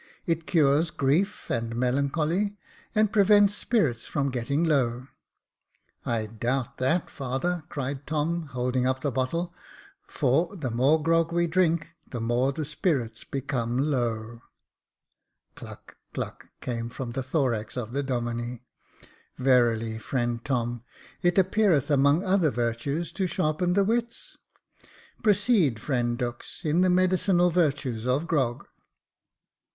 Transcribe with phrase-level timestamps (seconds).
[0.25, 2.57] It cures grief and melancholy,
[2.95, 5.09] and prevents spirits from getting low.""
[6.17, 9.53] I doubt that, father," cried Tom, holding up the bottle;
[10.07, 14.41] for the more grog we drink, the more the spirits become low:*
[15.53, 18.61] Cluck, cluck, came from the thorax of the Domine.
[19.37, 20.81] "Verily, friend Tom,
[21.21, 24.39] it appeareth, among other virtues, to sharpen the wits.
[25.21, 28.65] Proceed, friend Dux, in the medicinal virtues of grog."